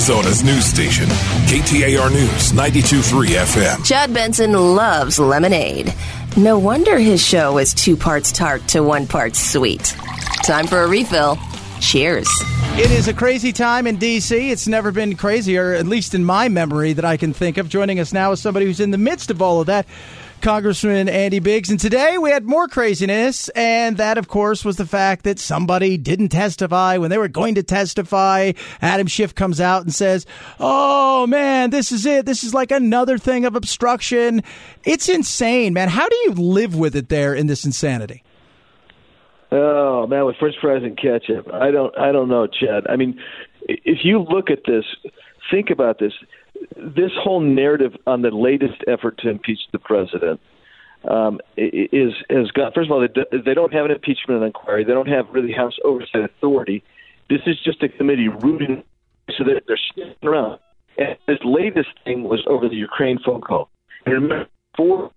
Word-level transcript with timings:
Arizona's 0.00 0.42
news 0.42 0.64
station, 0.64 1.04
KTAR 1.04 2.10
News 2.10 2.52
92.3 2.52 3.26
FM. 3.36 3.84
Chad 3.84 4.14
Benson 4.14 4.54
loves 4.54 5.18
lemonade. 5.18 5.94
No 6.38 6.58
wonder 6.58 6.98
his 6.98 7.22
show 7.22 7.58
is 7.58 7.74
two 7.74 7.98
parts 7.98 8.32
tart 8.32 8.66
to 8.68 8.80
one 8.82 9.06
part 9.06 9.36
sweet. 9.36 9.94
Time 10.42 10.66
for 10.66 10.80
a 10.84 10.88
refill. 10.88 11.36
Cheers. 11.82 12.26
It 12.78 12.90
is 12.90 13.08
a 13.08 13.12
crazy 13.12 13.52
time 13.52 13.86
in 13.86 13.96
D.C. 13.96 14.50
It's 14.50 14.66
never 14.66 14.90
been 14.90 15.16
crazier, 15.16 15.74
at 15.74 15.86
least 15.86 16.14
in 16.14 16.24
my 16.24 16.48
memory 16.48 16.94
that 16.94 17.04
I 17.04 17.18
can 17.18 17.34
think 17.34 17.58
of. 17.58 17.68
Joining 17.68 18.00
us 18.00 18.14
now 18.14 18.32
is 18.32 18.40
somebody 18.40 18.64
who's 18.64 18.80
in 18.80 18.92
the 18.92 18.98
midst 18.98 19.30
of 19.30 19.42
all 19.42 19.60
of 19.60 19.66
that. 19.66 19.84
Congressman 20.40 21.08
Andy 21.08 21.38
Biggs. 21.38 21.70
And 21.70 21.78
today 21.78 22.18
we 22.18 22.30
had 22.30 22.44
more 22.44 22.68
craziness, 22.68 23.48
and 23.50 23.96
that, 23.98 24.18
of 24.18 24.28
course, 24.28 24.64
was 24.64 24.76
the 24.76 24.86
fact 24.86 25.24
that 25.24 25.38
somebody 25.38 25.96
didn't 25.96 26.30
testify 26.30 26.96
when 26.96 27.10
they 27.10 27.18
were 27.18 27.28
going 27.28 27.54
to 27.56 27.62
testify. 27.62 28.52
Adam 28.80 29.06
Schiff 29.06 29.34
comes 29.34 29.60
out 29.60 29.82
and 29.82 29.94
says, 29.94 30.26
Oh, 30.58 31.26
man, 31.26 31.70
this 31.70 31.92
is 31.92 32.06
it. 32.06 32.26
This 32.26 32.44
is 32.44 32.54
like 32.54 32.70
another 32.70 33.18
thing 33.18 33.44
of 33.44 33.54
obstruction. 33.54 34.42
It's 34.84 35.08
insane, 35.08 35.72
man. 35.72 35.88
How 35.88 36.08
do 36.08 36.16
you 36.24 36.32
live 36.32 36.74
with 36.74 36.96
it 36.96 37.08
there 37.08 37.34
in 37.34 37.46
this 37.46 37.64
insanity? 37.64 38.22
Oh 39.52 40.06
man, 40.06 40.26
with 40.26 40.36
French 40.36 40.54
fries 40.60 40.82
and 40.84 40.96
ketchup, 40.96 41.52
I 41.52 41.72
don't, 41.72 41.96
I 41.98 42.12
don't 42.12 42.28
know, 42.28 42.46
Chad. 42.46 42.86
I 42.88 42.94
mean, 42.94 43.18
if 43.62 44.04
you 44.04 44.20
look 44.20 44.48
at 44.48 44.60
this, 44.64 44.84
think 45.50 45.70
about 45.70 45.98
this 45.98 46.12
this 46.76 47.12
whole 47.22 47.40
narrative 47.40 47.92
on 48.06 48.22
the 48.22 48.30
latest 48.30 48.82
effort 48.86 49.18
to 49.18 49.28
impeach 49.28 49.60
the 49.72 49.78
president 49.78 50.40
um, 51.08 51.40
is 51.56 52.12
has 52.28 52.50
got. 52.50 52.74
First 52.74 52.90
of 52.90 52.92
all, 52.92 53.06
they, 53.44 53.54
don't 53.54 53.72
have 53.72 53.86
an 53.86 53.90
impeachment 53.90 54.42
inquiry. 54.42 54.84
They 54.84 54.92
don't 54.92 55.08
have 55.08 55.26
really 55.32 55.52
House 55.52 55.76
oversight 55.84 56.24
authority. 56.24 56.82
This 57.28 57.40
is 57.46 57.56
just 57.64 57.82
a 57.82 57.88
committee 57.88 58.28
rooting, 58.28 58.82
so 59.36 59.44
that 59.44 59.62
they're 59.66 59.78
sitting 59.94 60.14
around. 60.22 60.58
And 60.98 61.16
this 61.26 61.38
latest 61.44 61.90
thing 62.04 62.24
was 62.24 62.42
over 62.46 62.68
the 62.68 62.76
Ukraine 62.76 63.18
phone 63.24 63.40
call. 63.40 63.70
And 64.04 64.14
remember, 64.14 64.46
before 64.72 65.10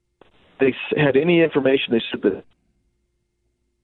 they 0.60 0.73
had 0.95 1.17
any 1.17 1.42
information, 1.42 1.94
they 1.94 2.02
said 2.12 2.22
that 2.22 2.44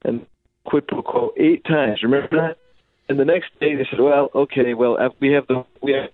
and 0.04 0.26
quid 0.66 0.88
pro 0.88 1.02
quo 1.02 1.34
eight 1.38 1.64
times. 1.66 2.04
Remember 2.04 2.30
that? 2.32 2.58
And 3.10 3.20
the 3.20 3.26
next 3.26 3.48
day 3.60 3.76
they 3.76 3.88
said, 3.90 4.00
"Well, 4.00 4.30
okay, 4.34 4.74
well 4.74 4.98
we 5.20 5.32
have 5.34 5.48
the 5.48 5.66
we 5.82 5.94
have 5.94 6.10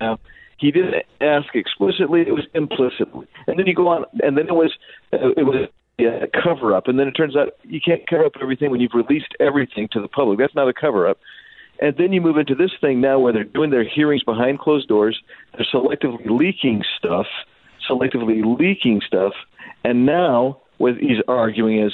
now." 0.00 0.18
He 0.58 0.70
didn't 0.70 0.94
ask 1.20 1.54
explicitly; 1.54 2.22
it 2.22 2.32
was 2.32 2.46
implicitly. 2.54 3.26
And 3.46 3.58
then 3.58 3.66
you 3.66 3.74
go 3.74 3.88
on, 3.88 4.04
and 4.22 4.36
then 4.38 4.46
it 4.48 4.54
was 4.54 4.72
uh, 5.12 5.30
it 5.36 5.44
was 5.44 5.68
a 6.00 6.06
uh, 6.06 6.26
cover 6.42 6.74
up. 6.74 6.88
And 6.88 6.98
then 6.98 7.08
it 7.08 7.12
turns 7.12 7.36
out 7.36 7.48
you 7.64 7.80
can't 7.80 8.06
cover 8.08 8.24
up 8.24 8.32
everything 8.40 8.70
when 8.70 8.80
you've 8.80 8.94
released 8.94 9.34
everything 9.40 9.88
to 9.92 10.00
the 10.00 10.08
public. 10.08 10.38
That's 10.38 10.54
not 10.54 10.68
a 10.68 10.74
cover 10.74 11.08
up. 11.08 11.18
And 11.80 11.94
then 11.98 12.12
you 12.12 12.20
move 12.20 12.38
into 12.38 12.54
this 12.54 12.70
thing 12.80 13.00
now 13.00 13.18
where 13.18 13.32
they're 13.32 13.44
doing 13.44 13.70
their 13.70 13.84
hearings 13.84 14.22
behind 14.22 14.58
closed 14.58 14.88
doors. 14.88 15.20
They're 15.52 15.66
selectively 15.72 16.26
leaking 16.26 16.82
stuff, 16.98 17.26
selectively 17.88 18.42
leaking 18.58 19.02
stuff. 19.06 19.32
And 19.84 20.06
now 20.06 20.60
what 20.78 20.96
he's 20.96 21.18
arguing 21.28 21.82
is 21.82 21.92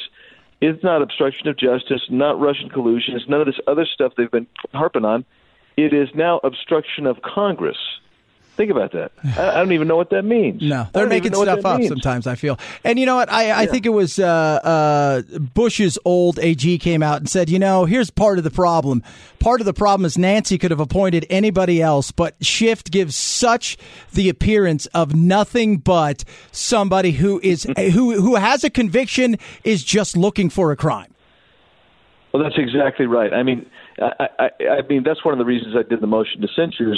it's 0.61 0.83
not 0.85 1.03
obstruction 1.03 1.49
of 1.49 1.59
justice, 1.59 2.03
not 2.11 2.39
Russian 2.41 2.69
collusion, 2.69 3.17
it's 3.17 3.29
none 3.29 3.41
of 3.41 3.47
this 3.47 3.59
other 3.67 3.85
stuff 3.85 4.13
they've 4.17 4.31
been 4.31 4.47
harping 4.73 5.05
on. 5.05 5.25
It 5.77 5.93
is 5.93 6.09
now 6.15 6.41
obstruction 6.45 7.07
of 7.07 7.23
Congress. 7.23 7.79
Think 8.57 8.71
about 8.71 8.93
that. 8.93 9.13
I, 9.25 9.55
don't 9.55 9.73
even 9.73 9.89
know 9.89 9.97
what 9.97 10.11
that 10.11 10.25
means. 10.25 10.61
No, 10.61 10.87
they're 10.93 11.07
making 11.07 11.33
stuff 11.33 11.65
up 11.65 11.79
means. 11.79 11.89
sometimes. 11.89 12.27
I 12.27 12.35
feel, 12.35 12.59
and 12.85 12.99
you 12.99 13.07
know 13.07 13.17
what? 13.17 13.33
I, 13.33 13.63
I 13.63 13.67
think 13.67 13.87
it 13.87 13.91
was 13.91 14.19
uh, 14.19 14.27
uh, 14.27 15.39
Bush's 15.39 15.99
old 16.05 16.39
AG 16.39 16.79
came 16.79 17.03
out 17.03 17.17
and 17.17 17.29
said, 17.31 17.49
you 17.49 17.59
know, 17.59 17.87
here's 17.87 18.11
part 18.11 18.37
of 18.37 18.45
the 18.45 18.51
problem. 18.51 19.03
Part 19.39 19.63
of 19.63 19.65
the 19.65 19.73
problem 19.73 20.05
is 20.05 20.19
Nancy 20.19 20.59
could 20.59 20.71
have 20.71 20.81
appointed 20.81 21.25
anybody 21.31 21.81
else, 21.81 22.13
but 22.13 22.35
Schiff 22.45 22.85
gives 22.85 23.17
such 23.17 23.79
the 24.13 24.29
appearance 24.29 24.85
of 24.87 25.15
nothing 25.15 25.79
but 25.79 26.23
somebody 26.51 27.13
who 27.13 27.41
is 27.43 27.63
who 27.77 28.21
who 28.21 28.35
has 28.35 28.65
a 28.65 28.71
conviction 28.71 29.39
is 29.65 29.83
just 29.83 30.15
looking 30.15 30.51
for 30.51 30.73
a 30.73 30.77
crime. 30.77 31.15
Well, 32.35 32.43
that's 32.43 32.59
exactly 32.59 33.07
right. 33.07 33.33
I 33.33 33.43
mean, 33.43 33.65
I, 33.99 34.29
I, 34.39 34.51
I 34.67 34.83
mean 34.89 35.05
that's 35.05 35.25
one 35.25 35.33
of 35.33 35.39
the 35.39 35.47
reasons 35.47 35.75
I 35.75 35.89
did 35.89 36.03
the 36.03 36.07
motion 36.07 36.43
to 36.43 36.49
censure 36.55 36.95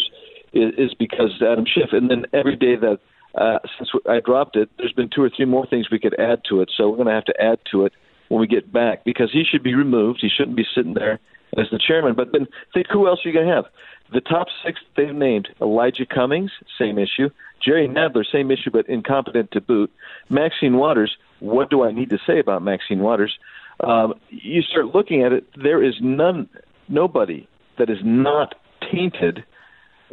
is, 0.55 0.73
is 0.79 0.95
because 0.95 1.31
Adam 1.43 1.65
Schiff. 1.67 1.91
And 1.93 2.11
then 2.11 2.27
every 2.33 2.57
day 2.57 2.77
that 2.77 2.99
uh, 3.35 3.59
since 3.77 3.91
I 4.09 4.21
dropped 4.21 4.57
it, 4.57 4.71
there's 4.79 4.93
been 4.93 5.11
two 5.15 5.23
or 5.23 5.31
three 5.35 5.45
more 5.45 5.67
things 5.67 5.91
we 5.91 5.99
could 5.99 6.19
add 6.19 6.43
to 6.49 6.61
it. 6.61 6.71
So 6.77 6.89
we're 6.89 6.97
going 6.97 7.09
to 7.09 7.15
have 7.15 7.25
to 7.27 7.41
add 7.41 7.59
to 7.73 7.85
it 7.85 7.93
when 8.29 8.41
we 8.41 8.47
get 8.47 8.73
back 8.73 9.05
because 9.05 9.31
he 9.33 9.45
should 9.45 9.63
be 9.63 9.75
removed. 9.75 10.21
He 10.23 10.29
shouldn't 10.29 10.57
be 10.57 10.67
sitting 10.75 10.95
there 10.95 11.21
as 11.59 11.67
the 11.71 11.79
chairman. 11.79 12.15
But 12.15 12.33
then 12.33 12.47
think 12.73 12.87
who 12.91 13.09
else 13.09 13.21
are 13.25 13.29
you 13.29 13.35
going 13.35 13.49
to 13.49 13.55
have? 13.55 13.65
The 14.13 14.21
top 14.21 14.49
six 14.65 14.81
they've 14.97 15.15
named 15.15 15.49
Elijah 15.61 16.07
Cummings, 16.07 16.51
same 16.79 16.99
issue. 16.99 17.31
Jerry 17.65 17.89
Nadler, 17.89 18.25
same 18.31 18.51
issue, 18.51 18.71
but 18.71 18.89
incompetent 18.89 19.51
to 19.53 19.61
boot. 19.61 19.91
Maxine 20.29 20.77
Waters, 20.77 21.17
what 21.41 21.71
do 21.71 21.83
I 21.83 21.93
need 21.93 22.11
to 22.11 22.19
say 22.27 22.39
about 22.39 22.63
Maxine 22.63 23.01
Waters? 23.01 23.39
Um, 23.81 24.15
you 24.29 24.63
start 24.63 24.95
looking 24.95 25.23
at 25.23 25.33
it, 25.33 25.47
there 25.61 25.83
is 25.83 25.95
none, 26.01 26.49
nobody 26.89 27.49
that 27.79 27.91
is 27.91 27.99
not 28.05 28.55
tainted 28.93 29.45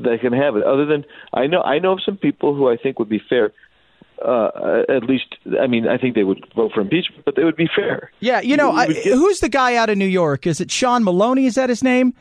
that 0.04 0.22
can 0.22 0.34
have 0.34 0.56
it. 0.56 0.64
Other 0.64 0.86
than 0.86 1.06
I 1.34 1.48
know, 1.48 1.62
I 1.62 1.80
know 1.80 1.94
of 1.94 2.00
some 2.06 2.18
people 2.18 2.56
who 2.56 2.70
I 2.70 2.78
think 2.78 3.00
would 3.00 3.10
be 3.10 3.22
fair. 3.30 3.52
Uh, 4.24 4.84
at 4.88 5.04
least, 5.04 5.36
I 5.60 5.66
mean, 5.66 5.88
I 5.88 5.98
think 5.98 6.14
they 6.14 6.24
would 6.24 6.46
vote 6.56 6.74
for 6.76 6.82
impeachment, 6.82 7.26
but 7.26 7.36
they 7.36 7.44
would 7.44 7.56
be 7.56 7.68
fair. 7.76 8.12
Yeah, 8.20 8.40
you 8.42 8.56
know, 8.56 8.72
I, 8.72 8.86
who's 8.86 9.40
the 9.40 9.50
guy 9.50 9.76
out 9.76 9.90
of 9.90 9.98
New 9.98 10.06
York? 10.06 10.46
Is 10.46 10.62
it 10.62 10.70
Sean 10.70 11.04
Maloney? 11.04 11.48
Is 11.48 11.56
that 11.56 11.70
his 11.70 11.84
name? 11.84 12.14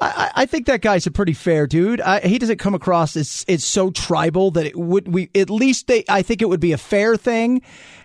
I, 0.00 0.30
I 0.34 0.46
think 0.46 0.66
that 0.66 0.80
guy's 0.80 1.06
a 1.06 1.10
pretty 1.10 1.34
fair 1.34 1.66
dude. 1.66 2.00
I, 2.00 2.20
he 2.20 2.38
doesn't 2.38 2.58
come 2.58 2.74
across 2.74 3.16
as 3.16 3.44
it's 3.48 3.64
so 3.64 3.90
tribal 3.90 4.50
that 4.52 4.66
it 4.66 4.76
would 4.76 5.08
we 5.08 5.30
at 5.34 5.50
least 5.50 5.86
they. 5.86 6.04
I 6.08 6.22
think 6.22 6.42
it 6.42 6.48
would 6.48 6.60
be 6.60 6.72
a 6.72 6.78
fair 6.78 7.16
thing. 7.16 7.62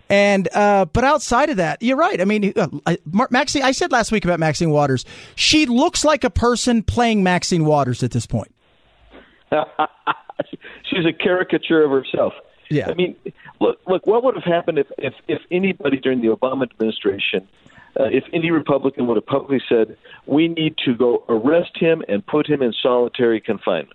And 0.10 0.48
uh, 0.54 0.86
but 0.86 1.04
outside 1.04 1.50
of 1.50 1.58
that, 1.58 1.82
you're 1.82 1.98
right. 1.98 2.22
I 2.22 2.26
mean, 2.26 2.54
uh, 2.56 2.68
Maxine. 3.30 3.64
I 3.64 3.72
said 3.72 3.92
last 3.92 4.12
week 4.12 4.26
about 4.26 4.40
Maxine 4.40 4.70
Waters. 4.70 5.06
She 5.36 5.66
looks 5.66 6.06
like 6.06 6.24
a 6.24 6.30
person 6.30 6.84
playing 6.84 7.24
Maxine 7.24 7.66
Waters 7.66 8.04
at 8.04 8.12
this 8.12 8.26
point. 8.26 8.54
She's 10.84 11.06
a 11.06 11.14
caricature 11.14 11.84
of 11.84 11.92
herself. 11.92 12.34
Yeah. 12.70 12.90
I 12.90 12.94
mean, 12.94 13.16
look, 13.60 13.80
look. 13.88 14.06
What 14.06 14.24
would 14.24 14.36
have 14.36 14.44
happened 14.44 14.80
if 14.80 14.88
if, 14.98 15.14
if 15.28 15.42
anybody 15.52 15.98
during 15.98 16.22
the 16.22 16.28
Obama 16.28 16.70
administration, 16.70 17.48
uh, 18.00 18.06
if 18.06 18.26
any 18.34 18.52
Republican 18.52 19.08
would 19.08 19.16
have 19.16 19.26
publicly 19.26 19.62
said, 19.70 19.98
"We 20.26 20.50
need 20.50 20.76
to 20.86 20.94
go 20.94 21.24
arrest 21.30 21.78
him 21.78 22.04
and 22.10 22.26
put 22.26 22.48
him 22.48 22.62
in 22.62 22.74
solitary 22.74 23.40
confinement"? 23.40 23.94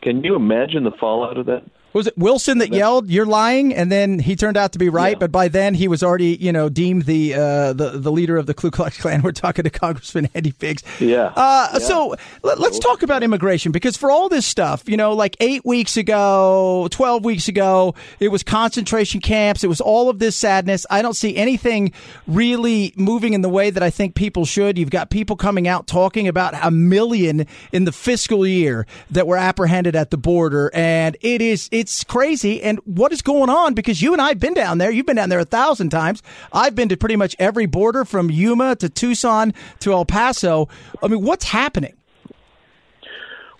Can 0.00 0.24
you 0.24 0.36
imagine 0.36 0.84
the 0.84 0.90
fallout 0.90 1.36
of 1.36 1.46
that? 1.46 1.64
Was 1.96 2.06
it 2.06 2.18
Wilson 2.18 2.58
that 2.58 2.72
yelled, 2.72 3.08
"You're 3.08 3.26
lying," 3.26 3.74
and 3.74 3.90
then 3.90 4.18
he 4.18 4.36
turned 4.36 4.56
out 4.56 4.72
to 4.72 4.78
be 4.78 4.90
right. 4.90 5.16
Yeah. 5.16 5.18
But 5.18 5.32
by 5.32 5.48
then, 5.48 5.74
he 5.74 5.88
was 5.88 6.02
already, 6.02 6.36
you 6.36 6.52
know, 6.52 6.68
deemed 6.68 7.06
the 7.06 7.34
uh, 7.34 7.72
the 7.72 7.92
the 7.94 8.12
leader 8.12 8.36
of 8.36 8.46
the 8.46 8.54
Ku 8.54 8.70
Klux 8.70 8.98
Klan. 8.98 9.22
We're 9.24 9.32
talking 9.32 9.64
to 9.64 9.70
Congressman 9.70 10.28
Andy 10.34 10.52
Biggs. 10.52 10.82
Yeah. 11.00 11.32
Uh, 11.34 11.68
yeah. 11.72 11.78
So 11.78 12.14
let, 12.42 12.58
us 12.58 12.78
talk 12.78 13.02
about 13.02 13.22
immigration 13.22 13.72
because 13.72 13.96
for 13.96 14.10
all 14.10 14.28
this 14.28 14.46
stuff, 14.46 14.88
you 14.88 14.96
know, 14.96 15.14
like 15.14 15.36
eight 15.40 15.64
weeks 15.64 15.96
ago, 15.96 16.86
twelve 16.90 17.24
weeks 17.24 17.48
ago, 17.48 17.94
it 18.20 18.28
was 18.28 18.42
concentration 18.42 19.20
camps. 19.20 19.64
It 19.64 19.68
was 19.68 19.80
all 19.80 20.10
of 20.10 20.18
this 20.18 20.36
sadness. 20.36 20.84
I 20.90 21.00
don't 21.00 21.16
see 21.16 21.34
anything 21.36 21.92
really 22.26 22.92
moving 22.96 23.32
in 23.32 23.40
the 23.40 23.48
way 23.48 23.70
that 23.70 23.82
I 23.82 23.88
think 23.88 24.14
people 24.14 24.44
should. 24.44 24.76
You've 24.76 24.90
got 24.90 25.08
people 25.08 25.36
coming 25.36 25.66
out 25.66 25.86
talking 25.86 26.28
about 26.28 26.52
a 26.62 26.70
million 26.70 27.46
in 27.72 27.84
the 27.84 27.92
fiscal 27.92 28.46
year 28.46 28.86
that 29.10 29.26
were 29.26 29.38
apprehended 29.38 29.96
at 29.96 30.10
the 30.10 30.18
border, 30.18 30.70
and 30.74 31.16
it 31.22 31.40
is 31.40 31.70
it 31.72 31.85
it's 31.86 32.02
crazy. 32.02 32.60
And 32.64 32.80
what 32.80 33.12
is 33.12 33.22
going 33.22 33.48
on? 33.48 33.74
Because 33.74 34.02
you 34.02 34.12
and 34.12 34.20
I 34.20 34.30
have 34.30 34.40
been 34.40 34.54
down 34.54 34.78
there. 34.78 34.90
You've 34.90 35.06
been 35.06 35.14
down 35.14 35.28
there 35.28 35.38
a 35.38 35.44
thousand 35.44 35.90
times. 35.90 36.20
I've 36.52 36.74
been 36.74 36.88
to 36.88 36.96
pretty 36.96 37.14
much 37.14 37.36
every 37.38 37.66
border 37.66 38.04
from 38.04 38.28
Yuma 38.28 38.74
to 38.76 38.88
Tucson 38.88 39.54
to 39.78 39.92
El 39.92 40.04
Paso. 40.04 40.68
I 41.00 41.06
mean, 41.06 41.22
what's 41.22 41.44
happening? 41.44 41.94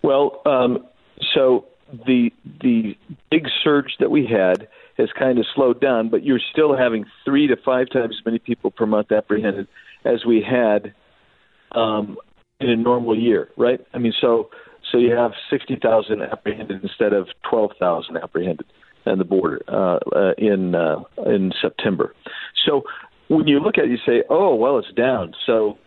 Well, 0.02 0.42
um, 0.44 0.84
so 1.34 1.66
the 2.04 2.32
the 2.62 2.98
big 3.30 3.46
surge 3.62 3.94
that 4.00 4.10
we 4.10 4.26
had 4.26 4.66
has 4.98 5.08
kind 5.16 5.38
of 5.38 5.46
slowed 5.54 5.80
down, 5.80 6.08
but 6.08 6.24
you're 6.24 6.40
still 6.50 6.76
having 6.76 7.04
three 7.24 7.46
to 7.46 7.56
five 7.56 7.90
times 7.90 8.16
as 8.18 8.26
many 8.26 8.40
people 8.40 8.72
per 8.72 8.86
month 8.86 9.12
apprehended 9.12 9.68
as 10.04 10.24
we 10.24 10.42
had 10.42 10.94
um, 11.70 12.16
in 12.58 12.70
a 12.70 12.76
normal 12.76 13.16
year, 13.16 13.50
right? 13.56 13.80
I 13.94 13.98
mean, 13.98 14.14
so 14.20 14.50
so 14.90 14.98
you 14.98 15.12
have 15.12 15.32
60,000 15.50 16.22
apprehended 16.22 16.82
instead 16.82 17.12
of 17.12 17.28
12,000 17.48 18.16
apprehended 18.16 18.66
on 19.06 19.18
the 19.18 19.24
border 19.24 19.62
uh, 19.68 19.98
uh, 20.14 20.32
in 20.38 20.74
uh, 20.74 21.02
in 21.24 21.52
September. 21.60 22.14
So 22.64 22.82
when 23.28 23.46
you 23.46 23.60
look 23.60 23.78
at 23.78 23.84
it, 23.84 23.90
you 23.90 23.98
say, 24.06 24.24
"Oh, 24.28 24.54
well, 24.54 24.78
it's 24.78 24.92
down." 24.92 25.34
So 25.46 25.78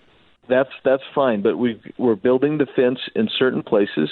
that's 0.48 0.70
that's 0.84 1.04
fine, 1.14 1.42
but 1.42 1.58
we 1.58 1.82
we're 1.98 2.16
building 2.16 2.58
the 2.58 2.68
fence 2.76 3.00
in 3.16 3.30
certain 3.38 3.64
places. 3.64 4.10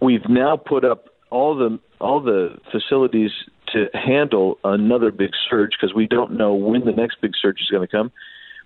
We've 0.00 0.28
now 0.28 0.56
put 0.56 0.84
up 0.84 1.06
all 1.30 1.56
the 1.56 1.78
all 2.00 2.20
the 2.20 2.58
facilities 2.72 3.30
to 3.72 3.88
handle 3.94 4.58
another 4.64 5.12
big 5.12 5.30
surge 5.48 5.70
because 5.80 5.94
we 5.94 6.06
don't 6.06 6.32
know 6.32 6.54
when 6.54 6.84
the 6.84 6.92
next 6.92 7.20
big 7.20 7.32
surge 7.40 7.60
is 7.60 7.68
going 7.68 7.86
to 7.86 7.90
come. 7.90 8.10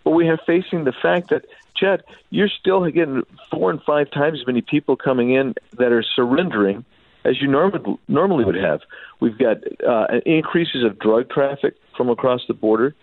But 0.02 0.12
we 0.12 0.28
are 0.28 0.38
facing 0.46 0.84
the 0.84 0.92
fact 0.92 1.30
that 1.30 1.44
Chad, 1.76 2.04
you're 2.30 2.48
still 2.48 2.84
getting 2.90 3.22
four 3.50 3.70
and 3.70 3.82
five 3.82 4.10
times 4.10 4.40
as 4.40 4.46
many 4.46 4.60
people 4.60 4.96
coming 4.96 5.32
in 5.32 5.54
that 5.78 5.92
are 5.92 6.02
surrendering 6.02 6.84
as 7.24 7.40
you 7.40 7.48
normally 7.48 7.98
normally 8.06 8.44
would 8.44 8.54
have. 8.54 8.80
We've 9.20 9.38
got 9.38 9.58
uh, 9.86 10.20
increases 10.26 10.84
of 10.84 10.98
drug 10.98 11.30
traffic 11.30 11.74
from 11.96 12.10
across 12.10 12.42
the 12.46 12.54
border, 12.54 12.94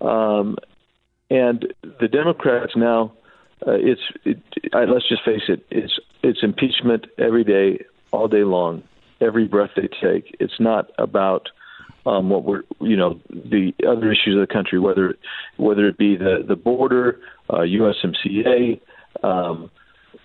um, 0.00 0.56
and 1.30 1.72
the 2.00 2.08
Democrats 2.08 2.74
now. 2.74 3.12
Uh, 3.66 3.72
it's 3.72 4.00
it, 4.24 4.40
I, 4.72 4.84
let's 4.84 5.08
just 5.08 5.24
face 5.24 5.42
it. 5.48 5.66
It's 5.70 5.98
it's 6.22 6.42
impeachment 6.42 7.06
every 7.18 7.44
day, 7.44 7.84
all 8.12 8.28
day 8.28 8.44
long, 8.44 8.82
every 9.20 9.46
breath 9.46 9.70
they 9.76 9.88
take. 10.00 10.34
It's 10.40 10.58
not 10.60 10.90
about 10.98 11.50
um, 12.08 12.30
what 12.30 12.44
we're 12.44 12.62
you 12.80 12.96
know 12.96 13.20
the 13.28 13.72
other 13.86 14.10
issues 14.10 14.34
of 14.34 14.40
the 14.40 14.52
country, 14.52 14.78
whether 14.78 15.14
whether 15.56 15.86
it 15.86 15.98
be 15.98 16.16
the 16.16 16.44
the 16.46 16.56
border, 16.56 17.20
uh, 17.50 17.58
USMCA. 17.58 18.80
Um, 19.22 19.70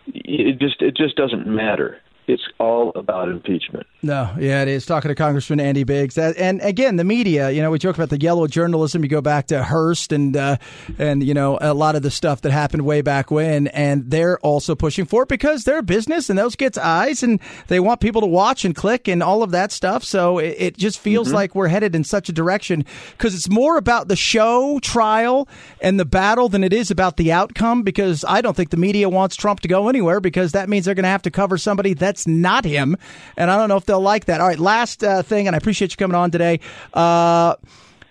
it 0.07 0.59
just 0.59 0.81
it 0.81 0.95
just 0.95 1.15
doesn't 1.15 1.47
matter 1.47 1.97
it's 2.27 2.43
all 2.59 2.91
about 2.95 3.29
impeachment. 3.29 3.85
No, 4.01 4.33
yeah, 4.39 4.61
it 4.61 4.67
is. 4.67 4.85
Talking 4.85 5.09
to 5.09 5.15
Congressman 5.15 5.59
Andy 5.59 5.83
Biggs, 5.83 6.17
and 6.17 6.61
again, 6.61 6.95
the 6.95 7.03
media. 7.03 7.51
You 7.51 7.61
know, 7.61 7.71
we 7.71 7.79
joke 7.79 7.95
about 7.95 8.09
the 8.09 8.19
yellow 8.19 8.47
journalism. 8.47 9.03
You 9.03 9.09
go 9.09 9.21
back 9.21 9.47
to 9.47 9.63
Hearst 9.63 10.11
and 10.11 10.35
uh, 10.35 10.57
and 10.97 11.23
you 11.23 11.33
know 11.33 11.57
a 11.61 11.73
lot 11.73 11.95
of 11.95 12.01
the 12.01 12.11
stuff 12.11 12.41
that 12.41 12.51
happened 12.51 12.83
way 12.83 13.01
back 13.01 13.31
when, 13.31 13.67
and 13.67 14.09
they're 14.09 14.39
also 14.39 14.75
pushing 14.75 15.05
for 15.05 15.23
it 15.23 15.29
because 15.29 15.63
they're 15.63 15.79
a 15.79 15.83
business 15.83 16.29
and 16.29 16.37
those 16.37 16.55
gets 16.55 16.77
eyes, 16.77 17.23
and 17.23 17.39
they 17.67 17.79
want 17.79 18.01
people 18.01 18.21
to 18.21 18.27
watch 18.27 18.65
and 18.65 18.75
click 18.75 19.07
and 19.07 19.23
all 19.23 19.43
of 19.43 19.51
that 19.51 19.71
stuff. 19.71 20.03
So 20.03 20.37
it, 20.37 20.55
it 20.57 20.77
just 20.77 20.99
feels 20.99 21.27
mm-hmm. 21.27 21.35
like 21.35 21.55
we're 21.55 21.67
headed 21.67 21.95
in 21.95 22.03
such 22.03 22.29
a 22.29 22.33
direction 22.33 22.85
because 23.11 23.35
it's 23.35 23.49
more 23.49 23.77
about 23.77 24.07
the 24.07 24.15
show 24.15 24.79
trial 24.79 25.47
and 25.81 25.99
the 25.99 26.05
battle 26.05 26.49
than 26.49 26.63
it 26.63 26.73
is 26.73 26.91
about 26.91 27.17
the 27.17 27.31
outcome. 27.31 27.83
Because 27.83 28.25
I 28.27 28.41
don't 28.41 28.55
think 28.55 28.69
the 28.69 28.77
media 28.77 29.09
wants 29.09 29.35
Trump 29.35 29.61
to 29.61 29.67
go 29.67 29.87
anywhere 29.89 30.19
because 30.19 30.51
that 30.53 30.69
means 30.69 30.85
they're 30.85 30.95
going 30.95 31.03
to 31.03 31.09
have 31.09 31.21
to 31.23 31.31
cover 31.31 31.57
somebody 31.57 31.93
that 31.95 32.12
that's 32.13 32.27
not 32.27 32.63
him. 32.63 32.95
And 33.37 33.49
I 33.49 33.57
don't 33.57 33.69
know 33.69 33.77
if 33.77 33.85
they'll 33.85 33.99
like 33.99 34.25
that. 34.25 34.39
All 34.39 34.47
right, 34.47 34.59
last 34.59 35.03
uh, 35.03 35.23
thing, 35.23 35.47
and 35.47 35.55
I 35.55 35.57
appreciate 35.57 35.91
you 35.91 35.97
coming 35.97 36.15
on 36.15 36.29
today. 36.29 36.59
Uh, 36.93 37.55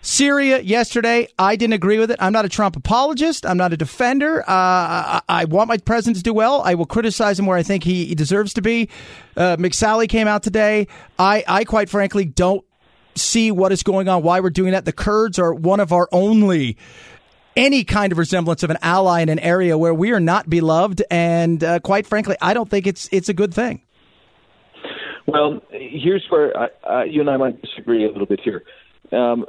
Syria 0.05 0.61
yesterday, 0.61 1.29
I 1.39 1.55
didn't 1.55 1.75
agree 1.75 2.01
with 2.01 2.11
it. 2.11 2.17
I'm 2.19 2.33
not 2.33 2.45
a 2.45 2.49
Trump 2.49 2.75
apologist. 2.75 3.47
I'm 3.47 3.57
not 3.57 3.73
a 3.73 3.77
defender. 3.77 4.43
Uh, 4.43 4.45
I, 4.49 5.23
I, 5.29 5.45
want 5.45 5.69
my 5.69 5.77
president 5.77 6.17
to 6.17 6.25
do 6.25 6.35
well. 6.35 6.61
I 6.63 6.75
will 6.75 6.87
criticize 6.87 7.39
him 7.39 7.47
where 7.47 7.57
I 7.57 7.63
think 7.63 7.85
he, 7.85 8.07
he 8.07 8.17
deserves 8.17 8.55
to 8.55 8.63
be. 8.63 8.89
Uh, 9.37 9.57
McSally 9.59 10.09
came 10.09 10.27
out 10.27 10.43
today. 10.43 10.89
I, 11.21 11.45
I 11.47 11.63
quite 11.63 11.89
frankly 11.89 12.25
don't 12.25 12.65
see 13.15 13.53
what 13.53 13.71
is 13.71 13.85
going 13.85 14.09
on, 14.09 14.25
why 14.25 14.41
we're 14.41 14.51
doing 14.51 14.73
that. 14.73 14.85
The 14.85 14.93
Kurds 14.93 15.39
are 15.39 15.55
one 15.55 15.79
of 15.79 15.93
our 15.93 16.09
only 16.11 16.77
any 17.57 17.85
kind 17.85 18.13
of 18.13 18.19
resemblance 18.19 18.63
of 18.63 18.71
an 18.71 18.79
ally 18.83 19.21
in 19.21 19.29
an 19.29 19.39
area 19.39 19.77
where 19.77 19.95
we 19.95 20.13
are 20.13 20.21
not 20.21 20.49
beloved, 20.49 21.03
and 21.11 21.63
uh, 21.63 21.79
quite 21.81 22.07
frankly, 22.07 22.37
I 22.41 22.55
don't 22.55 22.69
think 22.69 22.87
it's 22.87 23.09
it's 23.13 23.29
a 23.29 23.35
good 23.35 23.55
thing. 23.55 23.83
Well, 25.27 25.61
here's 25.71 26.25
where 26.29 26.57
I, 26.57 26.69
uh, 26.89 27.05
you 27.05 27.21
and 27.21 27.31
I 27.31 27.37
might 27.37 27.63
disagree 27.63 28.05
a 28.05 28.09
little 28.09 28.27
bit 28.27 28.41
here. 28.41 28.63
Um, 29.13 29.47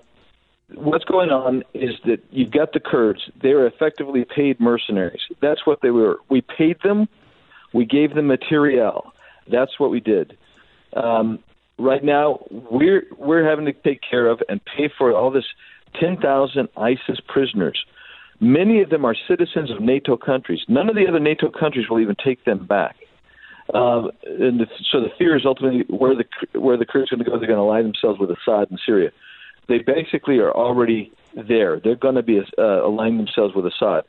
what's 0.75 1.05
going 1.05 1.29
on 1.29 1.63
is 1.73 1.95
that 2.05 2.19
you've 2.31 2.51
got 2.51 2.73
the 2.73 2.79
Kurds; 2.79 3.21
they're 3.41 3.65
effectively 3.65 4.25
paid 4.25 4.59
mercenaries. 4.59 5.21
That's 5.41 5.65
what 5.65 5.79
they 5.81 5.91
were. 5.91 6.17
We 6.29 6.41
paid 6.41 6.77
them, 6.83 7.07
we 7.73 7.85
gave 7.85 8.13
them 8.13 8.27
materiel. 8.27 9.13
That's 9.51 9.79
what 9.79 9.89
we 9.89 9.99
did. 9.99 10.37
Um, 10.95 11.39
right 11.79 12.03
now, 12.03 12.45
we're 12.51 13.05
we're 13.17 13.47
having 13.47 13.65
to 13.65 13.73
take 13.73 14.01
care 14.07 14.27
of 14.27 14.41
and 14.47 14.61
pay 14.63 14.89
for 14.97 15.13
all 15.13 15.31
this 15.31 15.45
10,000 15.99 16.69
ISIS 16.77 17.19
prisoners. 17.27 17.83
Many 18.39 18.81
of 18.81 18.89
them 18.89 19.05
are 19.05 19.15
citizens 19.27 19.71
of 19.71 19.79
NATO 19.79 20.17
countries. 20.17 20.61
None 20.67 20.89
of 20.89 20.95
the 20.95 21.07
other 21.07 21.19
NATO 21.19 21.49
countries 21.49 21.87
will 21.89 21.99
even 21.99 22.15
take 22.23 22.45
them 22.45 22.65
back. 22.65 22.95
Um, 23.73 24.11
and 24.25 24.59
the, 24.59 24.67
so 24.91 24.99
the 24.99 25.09
fear 25.17 25.37
is 25.37 25.43
ultimately 25.45 25.85
where 25.87 26.15
the 26.15 26.59
where 26.59 26.77
the 26.77 26.85
Kurds 26.85 27.11
are 27.11 27.15
going 27.15 27.25
to 27.25 27.31
go. 27.31 27.37
They're 27.37 27.47
going 27.47 27.57
to 27.57 27.63
align 27.63 27.83
themselves 27.83 28.19
with 28.19 28.29
Assad 28.29 28.69
in 28.71 28.77
Syria. 28.85 29.11
They 29.69 29.79
basically 29.79 30.39
are 30.39 30.51
already 30.51 31.11
there. 31.47 31.79
They're 31.79 31.95
going 31.95 32.15
to 32.15 32.23
be 32.23 32.41
uh, 32.57 32.85
aligning 32.85 33.17
themselves 33.17 33.55
with 33.55 33.65
Assad. 33.65 34.03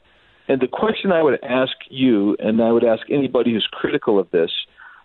And 0.49 0.61
the 0.61 0.67
question 0.67 1.12
I 1.12 1.23
would 1.23 1.43
ask 1.45 1.73
you, 1.89 2.37
and 2.41 2.61
I 2.61 2.73
would 2.73 2.85
ask 2.85 3.03
anybody 3.11 3.53
who's 3.53 3.67
critical 3.71 4.19
of 4.19 4.31
this, 4.31 4.51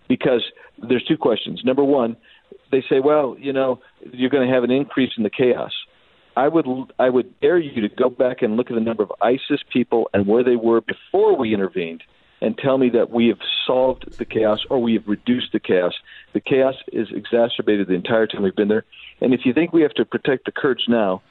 because 0.07 0.43
there's 0.87 1.03
two 1.03 1.17
questions. 1.17 1.61
Number 1.63 1.83
one, 1.83 2.17
they 2.71 2.83
say, 2.89 2.99
well, 2.99 3.37
you 3.39 3.53
know, 3.53 3.79
you're 4.11 4.29
going 4.29 4.47
to 4.47 4.53
have 4.53 4.63
an 4.63 4.71
increase 4.71 5.11
in 5.15 5.23
the 5.23 5.29
chaos. 5.29 5.71
I 6.35 6.47
would 6.47 6.65
I 6.97 7.09
would 7.09 7.39
dare 7.39 7.57
you 7.57 7.81
to 7.81 7.89
go 7.89 8.09
back 8.09 8.41
and 8.41 8.55
look 8.55 8.71
at 8.71 8.73
the 8.73 8.81
number 8.81 9.03
of 9.03 9.11
ISIS 9.21 9.61
people 9.71 10.09
and 10.13 10.25
where 10.27 10.43
they 10.43 10.55
were 10.55 10.81
before 10.81 11.37
we 11.37 11.53
intervened, 11.53 12.01
and 12.41 12.57
tell 12.57 12.77
me 12.77 12.89
that 12.89 13.11
we 13.11 13.27
have 13.27 13.39
solved 13.65 14.17
the 14.17 14.25
chaos 14.25 14.59
or 14.69 14.81
we 14.81 14.93
have 14.93 15.07
reduced 15.07 15.51
the 15.51 15.59
chaos. 15.59 15.93
The 16.33 16.39
chaos 16.39 16.75
is 16.91 17.07
exacerbated 17.11 17.87
the 17.87 17.93
entire 17.93 18.27
time 18.27 18.43
we've 18.43 18.55
been 18.55 18.67
there. 18.67 18.85
And 19.21 19.33
if 19.33 19.41
you 19.45 19.53
think 19.53 19.73
we 19.73 19.81
have 19.81 19.93
to 19.95 20.05
protect 20.05 20.45
the 20.45 20.51
Kurds 20.51 20.85
now, 20.87 21.21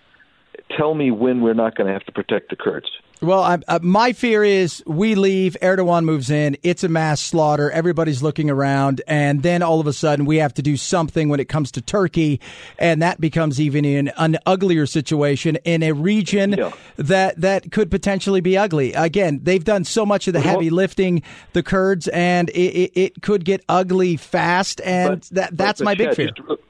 tell 0.76 0.94
me 0.94 1.10
when 1.10 1.40
we're 1.40 1.54
not 1.54 1.76
going 1.76 1.86
to 1.86 1.92
have 1.92 2.04
to 2.04 2.12
protect 2.12 2.50
the 2.50 2.56
Kurds. 2.56 2.88
Well, 3.20 3.42
I, 3.42 3.58
uh, 3.66 3.80
my 3.82 4.12
fear 4.12 4.44
is 4.44 4.80
we 4.86 5.16
leave, 5.16 5.56
Erdogan 5.60 6.04
moves 6.04 6.30
in, 6.30 6.56
it's 6.62 6.84
a 6.84 6.88
mass 6.88 7.20
slaughter, 7.20 7.68
everybody's 7.68 8.22
looking 8.22 8.48
around, 8.48 9.02
and 9.08 9.42
then 9.42 9.60
all 9.60 9.80
of 9.80 9.88
a 9.88 9.92
sudden 9.92 10.24
we 10.24 10.36
have 10.36 10.54
to 10.54 10.62
do 10.62 10.76
something 10.76 11.28
when 11.28 11.40
it 11.40 11.48
comes 11.48 11.72
to 11.72 11.80
Turkey, 11.80 12.40
and 12.78 13.02
that 13.02 13.20
becomes 13.20 13.60
even 13.60 13.84
an, 13.84 14.12
an 14.18 14.38
uglier 14.46 14.86
situation 14.86 15.56
in 15.64 15.82
a 15.82 15.92
region 15.92 16.52
yeah. 16.52 16.72
that 16.96 17.40
that 17.40 17.72
could 17.72 17.90
potentially 17.90 18.40
be 18.40 18.56
ugly. 18.56 18.92
Again, 18.92 19.40
they've 19.42 19.64
done 19.64 19.82
so 19.82 20.06
much 20.06 20.28
of 20.28 20.32
the 20.32 20.40
heavy 20.40 20.70
lifting, 20.70 21.22
the 21.54 21.62
Kurds, 21.64 22.06
and 22.08 22.50
it, 22.50 22.54
it, 22.54 22.92
it 22.94 23.22
could 23.22 23.44
get 23.44 23.64
ugly 23.68 24.16
fast, 24.16 24.80
and 24.84 25.08
but, 25.08 25.22
that 25.34 25.56
that's 25.56 25.80
but, 25.80 25.84
but 25.84 25.84
my 25.84 25.94
big 25.96 26.14
fear. 26.14 26.30
Just, 26.30 26.60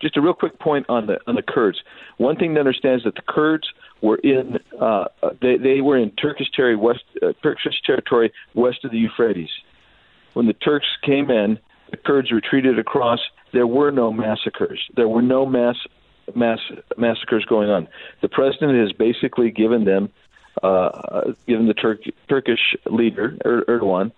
just 0.00 0.16
a 0.18 0.20
real 0.20 0.34
quick 0.34 0.58
point 0.58 0.84
on 0.90 1.06
the 1.06 1.18
on 1.26 1.34
the 1.34 1.42
Kurds. 1.42 1.82
One 2.18 2.36
thing 2.36 2.54
to 2.54 2.60
understand 2.60 2.96
is 2.96 3.04
that 3.04 3.14
the 3.14 3.22
Kurds 3.26 3.72
were 4.00 4.16
in 4.16 4.58
uh, 4.80 5.06
they 5.40 5.56
they 5.56 5.80
were 5.80 5.96
in 5.96 6.10
Turkish 6.12 6.50
territory 6.54 6.76
west 6.76 7.04
uh, 7.22 7.32
Turkish 7.42 7.80
territory 7.84 8.32
west 8.54 8.84
of 8.84 8.90
the 8.90 8.98
Euphrates. 8.98 9.50
When 10.34 10.46
the 10.46 10.52
Turks 10.52 10.86
came 11.04 11.30
in, 11.30 11.58
the 11.90 11.96
Kurds 11.96 12.30
retreated 12.30 12.78
across. 12.78 13.20
There 13.52 13.66
were 13.66 13.90
no 13.90 14.12
massacres. 14.12 14.80
There 14.94 15.08
were 15.08 15.22
no 15.22 15.46
mass 15.46 15.76
mass 16.34 16.60
massacres 16.96 17.44
going 17.44 17.70
on. 17.70 17.88
The 18.20 18.28
president 18.28 18.78
has 18.78 18.92
basically 18.92 19.50
given 19.50 19.84
them, 19.84 20.10
uh, 20.62 21.32
given 21.46 21.66
the 21.66 21.74
Turk, 21.74 22.00
Turkish 22.28 22.76
leader 22.86 23.36
er, 23.44 23.64
Erdogan, 23.68 24.12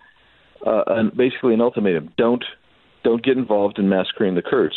uh, 0.65 0.83
an, 0.87 1.11
basically 1.15 1.53
an 1.53 1.61
ultimatum: 1.61 2.11
don't 2.17 2.43
don't 3.03 3.23
get 3.23 3.37
involved 3.37 3.79
in 3.79 3.89
massacring 3.89 4.35
the 4.35 4.41
Kurds. 4.41 4.75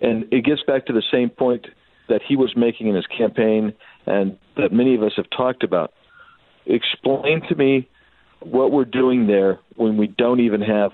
And 0.00 0.26
it 0.30 0.44
gets 0.44 0.62
back 0.62 0.86
to 0.86 0.92
the 0.92 1.02
same 1.10 1.30
point 1.30 1.66
that 2.08 2.20
he 2.22 2.36
was 2.36 2.54
making 2.56 2.88
in 2.88 2.94
his 2.94 3.06
campaign 3.06 3.72
and 4.06 4.36
that 4.56 4.72
many 4.72 4.94
of 4.94 5.02
us 5.02 5.12
have 5.16 5.28
talked 5.30 5.62
about. 5.62 5.92
Explain 6.66 7.42
to 7.48 7.54
me 7.54 7.88
what 8.40 8.72
we're 8.72 8.84
doing 8.84 9.26
there 9.26 9.60
when 9.76 9.96
we 9.96 10.06
don't 10.06 10.40
even 10.40 10.60
have 10.60 10.92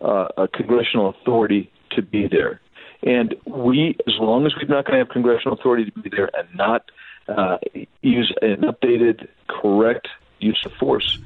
uh, 0.00 0.28
a 0.36 0.48
congressional 0.48 1.08
authority 1.10 1.70
to 1.90 2.02
be 2.02 2.28
there. 2.28 2.60
And 3.02 3.34
we, 3.46 3.96
as 4.06 4.14
long 4.18 4.46
as 4.46 4.52
we're 4.56 4.68
not 4.74 4.84
going 4.84 4.98
to 4.98 5.04
have 5.04 5.08
congressional 5.08 5.54
authority 5.54 5.90
to 5.90 6.00
be 6.00 6.10
there 6.10 6.30
and 6.36 6.48
not 6.54 6.90
uh, 7.28 7.58
use 8.02 8.34
an 8.42 8.62
updated, 8.62 9.28
correct 9.48 10.08
use 10.40 10.60
of 10.64 10.72
force, 10.72 11.18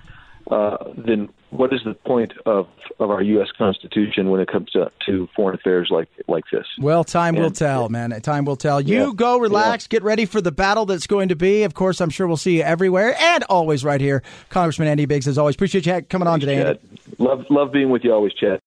uh, 0.51 0.77
then 0.97 1.29
what 1.53 1.73
is 1.73 1.81
the 1.85 1.93
point 1.93 2.33
of, 2.47 2.67
of 2.99 3.11
our 3.11 3.23
U.S. 3.23 3.49
Constitution 3.57 4.31
when 4.31 4.41
it 4.41 4.49
comes 4.49 4.71
to, 4.71 4.91
to 5.07 5.29
foreign 5.37 5.55
affairs 5.55 5.89
like 5.91 6.09
like 6.27 6.45
this? 6.51 6.65
Well, 6.79 7.05
time 7.05 7.35
and, 7.35 7.45
will 7.45 7.51
tell, 7.51 7.89
man. 7.91 8.11
Time 8.23 8.47
will 8.47 8.57
tell. 8.57 8.81
You 8.81 9.09
yeah, 9.09 9.13
go 9.15 9.39
relax, 9.39 9.85
yeah. 9.85 9.99
get 9.99 10.03
ready 10.03 10.25
for 10.25 10.41
the 10.41 10.51
battle 10.51 10.87
that's 10.87 11.07
going 11.07 11.29
to 11.29 11.37
be. 11.37 11.63
Of 11.65 11.75
course, 11.75 12.01
I'm 12.01 12.11
sure 12.11 12.27
we'll 12.27 12.37
see 12.37 12.57
you 12.57 12.63
everywhere 12.63 13.15
and 13.19 13.45
always 13.45 13.85
right 13.85 14.01
here. 14.01 14.23
Congressman 14.49 14.89
Andy 14.89 15.05
Biggs, 15.05 15.29
as 15.29 15.37
always. 15.37 15.55
Appreciate 15.55 15.87
you 15.87 16.01
coming 16.03 16.27
on 16.27 16.41
today, 16.41 16.63
Chad. 16.63 16.81
Love, 17.19 17.45
love 17.51 17.73
being 17.73 17.91
with 17.91 18.03
you 18.05 18.13
always, 18.13 18.33
Chad. 18.33 18.61